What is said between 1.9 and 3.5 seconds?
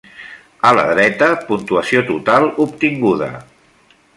total obtinguda.